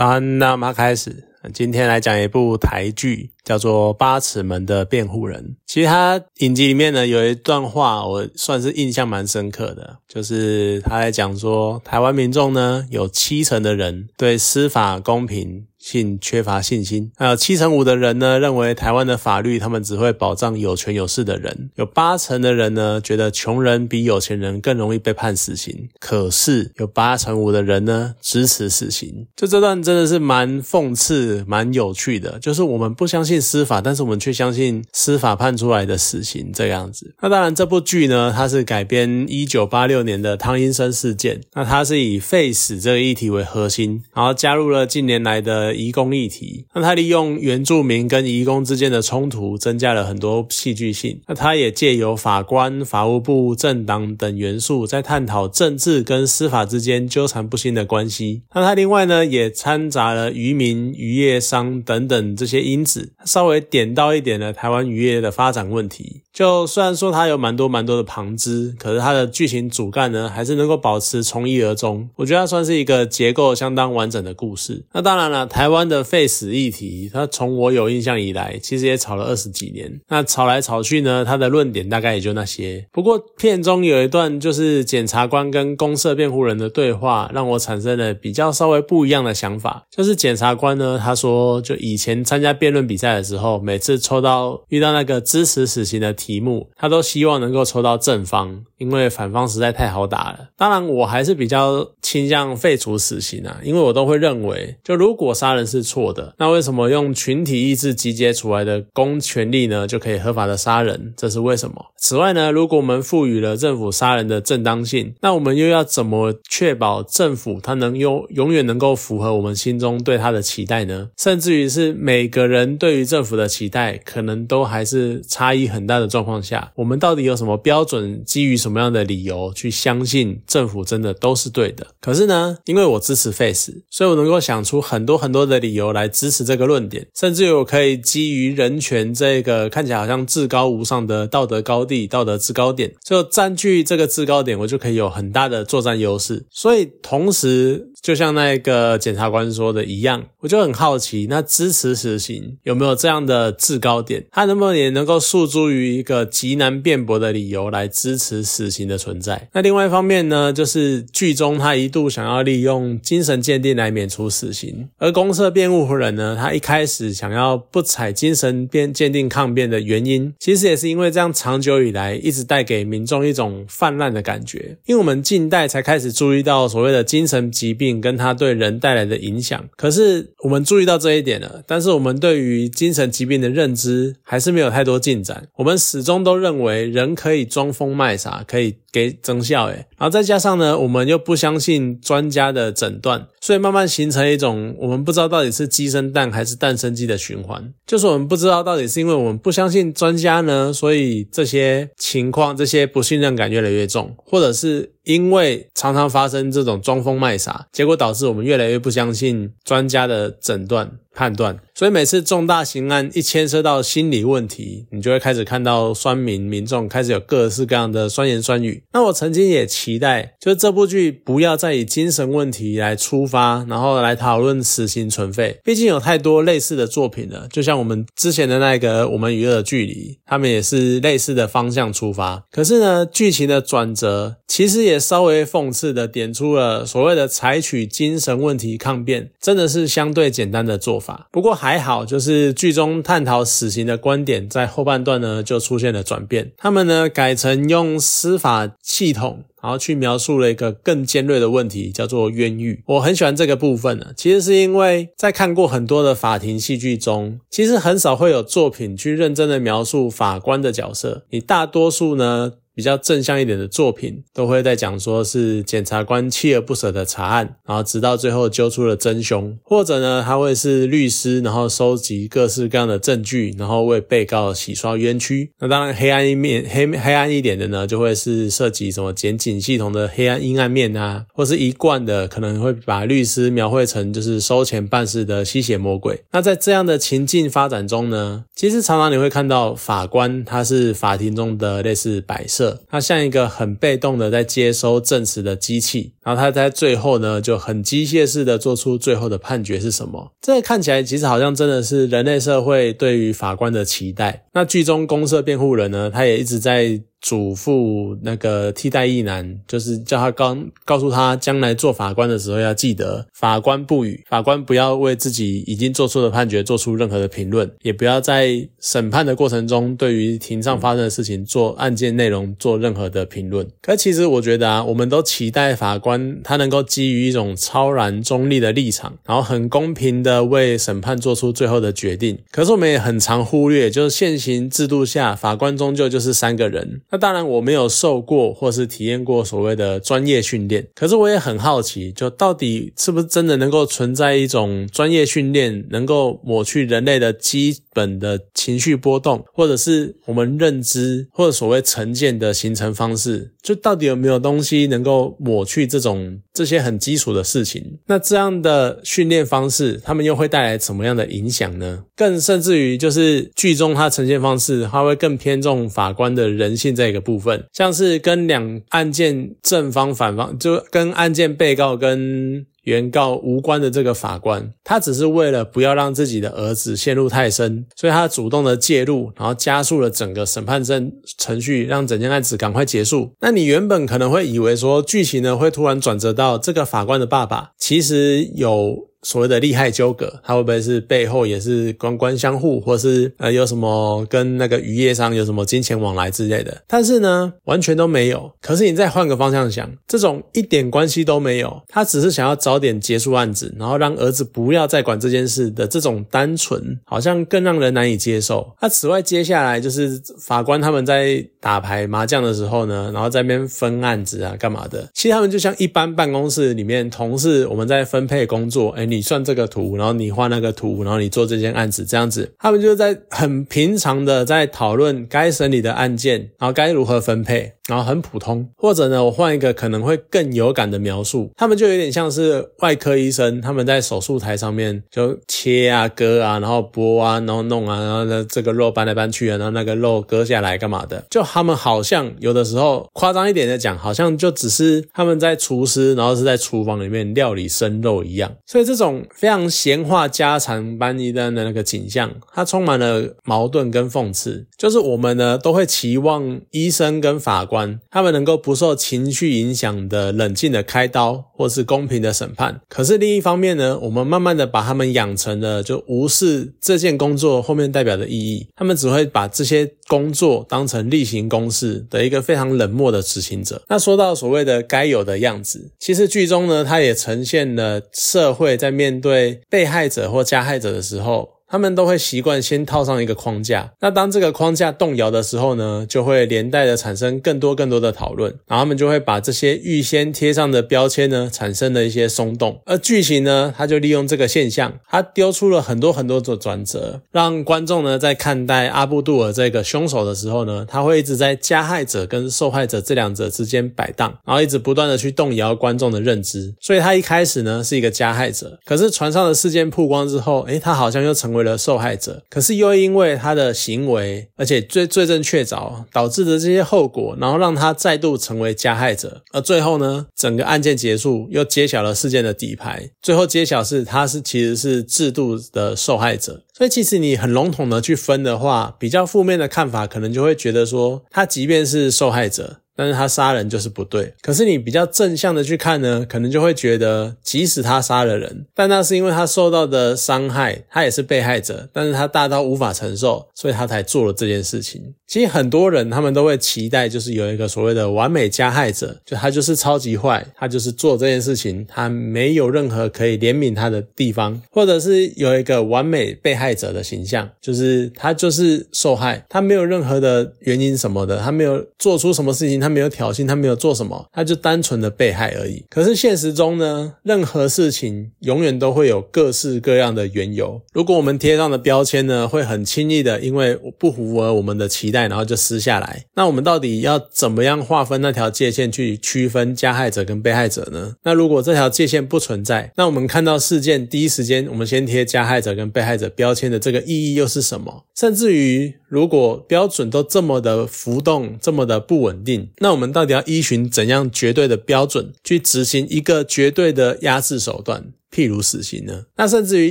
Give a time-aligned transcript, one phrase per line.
[0.00, 1.28] 早安，那我们开始。
[1.52, 5.44] 今天来讲一部台剧，叫做《八尺门的辩护人》。
[5.66, 15.66] 其实他影集里面呢有一段话，我算是印象蛮深刻的，就是他在讲说，台湾民众呢有七成的人对司法公平。
[15.80, 29.26] 信缺乏信心，还有七成五的人呢认为台湾的法律他们只会保障有权有势的人，有八成的人呢觉得穷人比有钱人更容易被判死刑，可是有八成五的人呢支持死刑。
[29.34, 37.14] 就这段真的是蛮讽刺、蛮有趣的，就是我们不相信司法，但是我们却相信司法判出来的死刑这样子。
[37.22, 45.69] 那当然，这部剧呢它是改编一九八六年的汤阴生事件，那它是以废死这个议题为核心，然后加入了近年来的。
[45.74, 51.20] 移工议题，那他利用原住民跟移工之间的冲突，增加了很多戏剧性。
[51.26, 58.42] 那他也借由法官、法务部、政党等元素，在探讨政治跟司法之间纠缠不清的关系。
[58.54, 66.22] 那他另外呢，也掺杂了渔民、渔业商等等这些因子，稍微点到一点了台湾渔业的发展问题。
[66.32, 72.08] 就虽然说它有蛮多蛮多的旁枝，可是它的剧情主干呢，还是能够保持从一而终。
[72.16, 74.84] 我觉得它算是一个结构相当完整的故事。
[74.92, 80.00] 那当然了，台台湾的废死议题，它从我有印象以来，其实也吵了二十几年。
[80.08, 82.86] 那吵来吵去呢，它的论点大概也就那些。
[82.90, 89.84] 不过片中有一段就是检察官跟公社辩护人的对话，让我产生了比较稍微不一样的想法。
[89.94, 96.14] 就是检察官呢，他说，就以前参加辩论比赛的时候，每次抽到遇到那个支持死刑的。
[96.14, 100.48] 题目，他都希望能够抽到正方，因为反方实在太好打了。
[100.56, 111.12] 当然，我还是比较倾向废除死刑啊，因为我都会认为，就如果杀杀人是错的，那为什么用群体意志集结出来的公权力呢，就可以合法的杀人？
[111.16, 111.86] 这是为什么？
[111.96, 121.08] 此外呢，如果我们赋予了政府杀人的正当性，那我们又要怎么确保政府它能永永远能够符合我们心中对它的期待呢？
[121.18, 126.10] 甚至于是每个人对于政府的期待，可能都还是差异很大的。
[126.10, 128.24] 状况下，我们到底有什么标准？
[128.24, 131.86] 基于什么样的理由去相信政府真的都是对的？
[132.00, 146.44] 可是呢，因为我支持 Face，所以我能够想出很多很多的理由来支持这个论点，甚至我可以基于人权这个看起来好像至高无上的道德高地、道德制高点，就占据这个制高点，我就可以有很大的作战优势。
[146.50, 154.24] 所以同时，就像那个检察官说的一样，我就很好奇，那支持死刑有没有这样的制高点？
[154.32, 155.90] 他能不能也能够诉诸于？
[156.00, 159.48] 一个极难辩驳的理由来支持死刑的存在。
[159.52, 174.78] 那另外一方面呢，就是剧中他一度想要利用精神鉴定来免除死刑，而公社辩护人呢，他一开始想要不采精神辩鉴定抗辩的原因，其实也是因为这样长久以来一直带给民众一种泛滥的感觉。
[174.86, 185.48] 因为我们近代才开始注意到所谓的精神疾病跟它对人带来的影响，可是我们注意到这一点了，但是我们对于精神疾病的认知还是没有太多进展。
[185.56, 185.70] 我们。
[185.80, 197.72] 始终都认为人可以装疯卖傻，可以给增效，诶然后再加上呢，我们又不相信专家的诊断，所以慢慢形成一种我们不知道到底是鸡生蛋还是蛋生鸡的循环。
[197.86, 210.90] 就是我们不知道到底是因为我们不相信专家呢，所以这些情况、这些不信任感越来越重，或者是因为常常发生这种装疯卖傻，结果导致我们越来越不相信专家的诊断。
[211.14, 218.84] 判断，所以每次重大刑案一牵涉到心理问题，你就会开始看到酸民民众开始有各式各样的酸言酸语。
[218.92, 225.58] 那我曾经也期待，就这部剧不要再以精神问题来出发，然后来讨论死刑存废。
[225.64, 232.44] 毕竟有太多类似的作品了，就像我们之前的那个《我们娱乐的距离》，他们也是类似的方向出发。
[232.52, 240.99] 可是呢，剧情的转折其实也稍微讽刺的点出了所谓的采取精神问题抗辩，真的是相对简单的做。
[241.00, 246.52] 法不过还好，就是剧中探讨死刑的观点，在后半段呢就出现了转变。
[246.58, 252.82] 他们呢改成用司法系统，然后去描述了一个更尖锐的问题，叫做冤狱。
[252.86, 262.52] 我很喜欢这个部分呢，其实是因为在看过很多的法庭戏剧中，其实很少会有作品去认真的描述法官的角色，你大多数呢。
[262.74, 275.50] 比较正向一点的作品，都会在讲说是检察官锲而不舍的查案，然后直到最后揪出了真凶，或者呢，他会是律师，然后收集各式各样的证据，然后为被告洗刷冤屈。
[275.58, 286.22] 那当然，黑暗一面黑黑暗一点的呢，就会是涉及什么检警系统的黑暗阴暗面啊，或是一贯的可能会把律师描绘成就是收钱办事的吸血魔鬼。
[286.32, 292.59] 那在这样的情境发展中呢，其实常常你会看到法官他是法庭中的类似摆设。
[292.88, 300.32] 它像一个很被动的在接收证词的机器，然后他在最后呢就很机械式的做出最后的判决是什么。
[300.40, 304.44] 这看起来其实好像真的是人类社会对于法官的期待。
[304.52, 307.02] 那剧中公社辩护人呢，他也一直在。
[307.22, 323.68] 嘱咐那个替代役男，就是叫他刚告诉他，将来做法官的时候要记得，法官不语，法官不要为自己已经做出的判决做出任何的评论，也不要在审判的过程中对于庭上发生的事情做案件内容做任何的评论。
[323.82, 332.38] 可其实我觉得啊，我们都期待法官他能够基于一种超然中立的立场，然后很公平的为审判做出最后的决定。
[332.50, 337.00] 可是我们也很常忽略，就是现行制度下，法官终究就是三个人。
[337.10, 353.52] 那当然，我没有受过或是体验过所谓的专业训练，可是我也很好奇，就到底是不是真的能够存在一种专业训练，能够抹去人类的基本的情绪波动，或者是我们认知或者所谓成见的形成方式？
[353.62, 357.98] 就到底有没有东西能够抹去这种这些很基础的事情？
[358.06, 362.04] 那这样的训练方式，他们又会带来什么样的影响呢？
[362.16, 372.66] 更甚至于，就是剧中它呈现方式，它会更偏重法官的人性这个部分，像是跟两案件正方、反方，就跟案件被告跟。
[372.90, 383.32] 原告无关的这个法官，他只是为了不要让自己的儿子陷入太深，所以他主动的介入，然后加速了整个审判证程序，让整件案子赶快结束。
[383.40, 389.09] 那你原本可能会以为说剧情呢会突然转折到这个法官的爸爸，其实有。
[389.22, 396.82] 所谓的利害纠葛，他会不会是背后也是官官相护，或是呃有什么跟那个渔业商有什么金钱往来之类的？
[396.86, 398.50] 但是呢，完全都没有。
[398.62, 408.74] 可是你再换个方向想，这种一点关系都没有，他只是想要早点结束案子，然后让儿子不要再管这件事的这种单纯，好像更让人难以接受。
[408.80, 415.06] 那此外，接下来就是法官他们在打牌麻将的时候呢，然后在那边分案子啊，干嘛的？
[415.12, 419.09] 其实他们就像一般办公室里面同事，我们在分配工作，哎。
[419.10, 427.72] 你算这个图，然后你画那个图，然后你做这件案子，这样子，他们就在很平常的在讨论该审理的案件，然后该如何分配。
[427.90, 441.24] 然后很普通，或者呢，我换一个可能会更有感的描述，他们就有点像是外科医生，他们在手术台上面就切啊、割啊，然后剥啊，然后弄啊，然后呢这个肉搬来搬去啊，然后那个肉割下来干嘛的？
[441.28, 448.52] 就他们好像有的时候夸张一点的讲，好像就只是他们在厨师，然后是在厨房里面料理生肉一样。
[448.66, 454.64] 所以这种非常闲话家常般一般的那个景象，它充满了矛盾跟讽刺。
[454.78, 457.79] 就是我们呢都会期望医生跟法官。
[458.10, 462.80] 他们能够不受情绪影响的冷静的开刀，或是公平的审判。
[462.88, 468.66] 可是另一方面呢，我们慢慢的把他们养成了就无视这件工作后面代表的意义。
[468.74, 473.82] 他们只会把这些工作当成例行公事的一个非常冷漠的执行者。
[473.88, 481.59] 那说到所谓的该有的样子，其实剧中呢，它也呈现了社会在面对被害者或加害者的时候。
[481.70, 511.59] 他们都会习惯先套上一个框架，那当这个框架动摇的时候呢，就会连带的产生更多更多的讨论，然后他们就会把这些预先贴上的标签呢，产生了一些松动，而剧情呢，他就利用这个现象，他丢出了很多很多的转折，让观众呢在看待阿布杜尔这个凶手的时候呢，他会一直在加害者跟受害者这两者之间摆荡，然后一直不断的去动摇观众的认知，所以他一开始呢是一个加害者，可是船上的事件曝光之后，诶，他好像又成为。
[511.60, 519.42] 为了受害者，可是又因为他的行为，而且罪罪证确凿导致的这些后果，然后让他再度成为加害者。
[519.52, 523.10] 而最后呢，整个案件结束，又揭晓了事件的底牌。
[523.20, 526.62] 最后揭晓是他是其实是制度的受害者。
[526.72, 532.78] 所以其实你很笼统的去分的话，比较负面的看法，可能就会觉得说，他即便是受害者。
[533.00, 545.14] 但是他杀人就是不对，可是你比较正向的去看呢，可能就会觉得，即使他杀了人，但那是因为他受到的伤害，他也是被害者，但是他大到无法承受，所以他才做了这件事情。
[545.26, 562.89] 其实很多人他们都会期待，就是有一个所谓的完美加害者，就他就是超级坏，他就是做这件事情，他没有任何可以怜悯他的地方，或者是有一个完美被害者的形象，就是他就是受害，他没有任何的原因什么的，他没有做出什么事情，他。
[562.90, 565.84] 没有挑衅，他没有做什么，他就单纯的被害而已。
[565.88, 570.82] 可是现实中呢，任何事情永远都会有各式各样的缘由。
[570.92, 576.24] 如果我们贴上的标签呢，会很轻易的因为不符合我们的期待，然后就撕下来。
[576.34, 581.14] 那我们到底要怎么样划分那条界限去区分加害者跟被害者呢？
[581.22, 588.04] 那如果这条界限不存在，那我们看到事件第一时间，我们先贴加害者跟被害者标签的这个意义又是什么？
[588.14, 592.69] 甚至于，如果标准都这么的浮动，这么的不稳定。
[592.78, 598.12] 那我们到底要依循怎样绝对的标准去执行一个绝对的压制手段？
[598.32, 599.24] 譬如死刑呢？
[599.36, 599.90] 那甚至于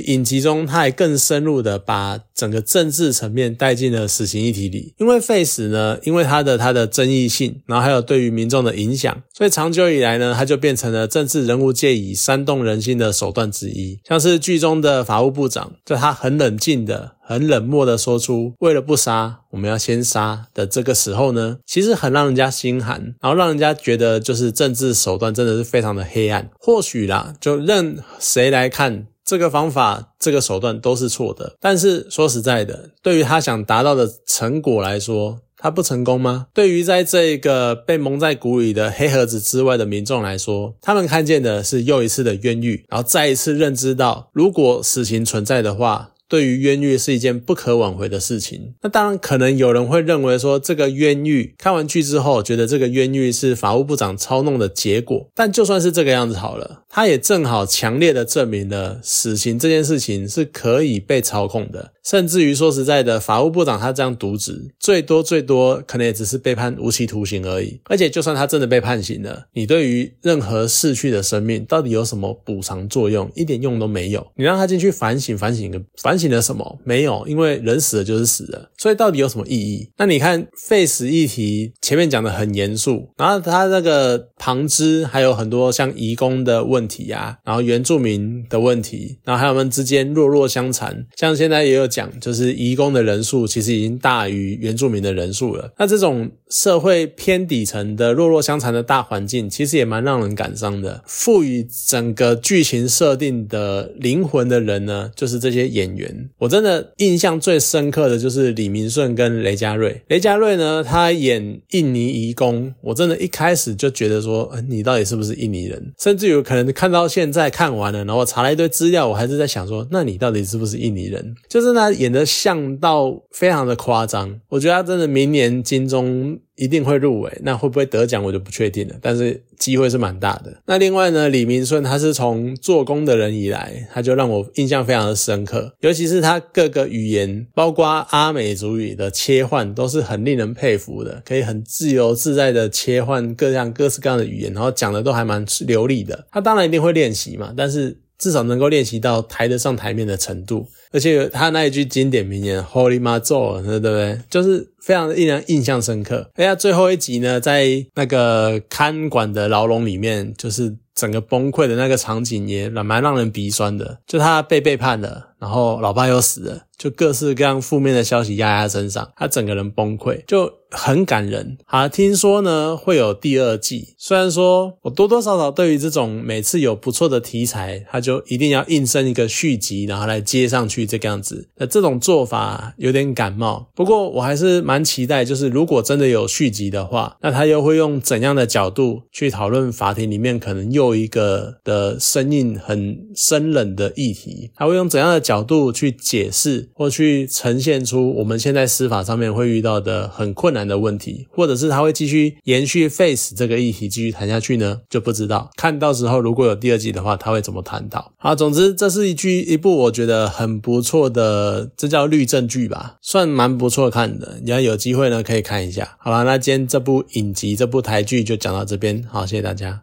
[0.00, 4.94] 影集中，他还更深入的把整个政治层面带进了死刑议题里。
[4.98, 14.00] 因为废死呢，因为它的它的争议性，然后还有对于民众的影响，所以长久以来呢，它就变成了政治人物借以煽动人心的手段之一。
[14.08, 17.12] 像是剧中的法务部长，就他很冷静的。
[17.30, 26.50] 很冷漠的说出“为了不杀，我们要先杀”的这个时候呢，其实很让人家心寒，然后让人家觉得就是政治手段真的是非常的黑暗。
[26.58, 27.96] 或许啦，就任
[28.32, 31.56] 谁来看这个方法、这个手段都是错的。
[31.58, 36.46] 但是说实在的，对于他想达到的成果来说，他不成功吗？
[36.54, 46.12] 对于在这个被蒙在鼓里的黑盒子之外的民众来说，他们看见的是又一次的冤狱，然后再一次认知到，如果死刑存在的话。
[46.30, 48.74] 对于冤狱是一件不可挽回的事情。
[48.82, 55.28] 那当然，可能有人会认为说，这个冤狱看完剧之后，觉得这个冤狱是法务部长操弄的结果。
[55.34, 61.90] 但就算是这个样子好了，他也正好强烈的证明了死刑这件事情是可以被操控的。
[62.04, 67.80] 甚至于说实在的，法务部长他这样渎职，最多最多可能也只是被判无期徒刑而已。
[67.84, 73.30] 而且，就算他真的被判刑了，你对于任何逝去的生命到底有什么补偿作用？
[73.34, 74.26] 一点用都没有。
[74.36, 76.78] 你让他进去反省反省个反省了什么？
[76.84, 79.90] 没有，因为人死了就是死了，所以到底有什么意义？
[79.98, 95.72] 那你看废死议题前面讲的很严肃，然后他那个旁支还有很多像移工的问题啊，然后原住民的问题，然后还有们之间弱弱相残，像现在也有讲，就是移工的人数其实已经大于原住民的人数了。
[95.76, 101.02] 那这种社会偏底层的弱弱相残的大环境，其实也蛮让人感伤的。
[101.06, 106.30] 赋予整个剧情设定的灵魂的人呢，就是这些演员。
[106.38, 110.02] 我真的印象最深刻的就是李明顺跟雷佳瑞。
[110.08, 115.92] 雷佳瑞呢，他演印尼移工，我真的一开始就觉得说，你到底是不是印尼人？
[115.98, 121.34] 甚至有可能看到现在看完了，然后查了一堆资料，我还是在想说，那你到底是不是印尼人？
[121.48, 124.40] 就是那他演的像到非常的夸张。
[124.50, 126.38] 我觉得他真的明年金钟。
[126.56, 130.60] 一定会入围，那会不会得奖我就不确定了，但是机会是蛮大的。
[130.66, 146.26] 那另外呢，李明顺他是从做工的人以来，他就让我印象非常的深刻，尤其是他各个语言，包括阿美族语的切换，都是很令人佩服的，可以很自由自在的切换各样各式各样的语言，然后讲的都还蛮流利的。
[146.30, 147.96] 他当然一定会练习嘛，但是。
[148.20, 154.20] 至少能够练习到抬得上台面的程度，而且他那一句经典名言 “Holy Ma Zo”，对不对？
[154.28, 156.30] 就是非常的令人印象深刻。
[156.34, 163.98] 哎呀，最后一集呢，在那个看管的牢笼里面，就是整个崩溃的那个场景也蛮让人鼻酸的。
[164.06, 166.62] 就他被背叛了，然后老爸又死了。
[166.80, 171.58] 就各式各样负面的消息压在身上，他整个人崩溃，就很感人。
[171.66, 183.68] 好，听说呢会有第二季，虽然说我多多少少对于这种每次有不错的题材，他就一定要硬生一个续集，然后来接上去这个样子，那这种做法有点感冒。
[183.74, 194.50] 不过我还是蛮期待，就是如果真的有续集的话，那他又会用怎样的角度去讨论法庭里面可能又一个的生硬很生冷的议题？
[194.54, 196.68] 他会用怎样的角度去解释？
[196.74, 204.80] 或去呈现出我们现在司法上面会遇到的很困难的问题，或者是他会继续延续 face 这个议题继续谈下去呢？
[204.90, 205.48] 就不知道。
[205.56, 208.12] 看到时候如果有第二季的话，他会怎么谈到？
[208.16, 214.40] 好，总之这是一句一部我觉得很不错的，这叫律政剧吧，算蛮不错看的。
[214.42, 215.96] 你要有机会呢可以看一下。
[216.00, 219.78] 好了，那今天这部影集这部台剧就讲到这边，好，谢谢大家。